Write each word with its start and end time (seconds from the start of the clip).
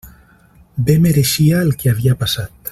Bé 0.87 0.95
mereixia 1.03 1.61
el 1.67 1.71
que 1.83 1.93
havia 1.95 2.19
passat. 2.25 2.57